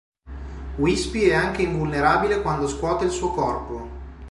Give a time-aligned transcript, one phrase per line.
[0.79, 3.89] Whispy è anche invulnerabile quando scuote il suo corpo.